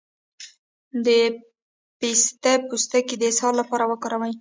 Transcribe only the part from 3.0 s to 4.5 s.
د اسهال لپاره وکاروئ